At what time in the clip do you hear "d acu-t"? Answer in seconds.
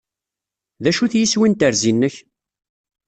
0.83-1.13